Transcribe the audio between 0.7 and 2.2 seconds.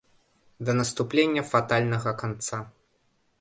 наступлення фатальнага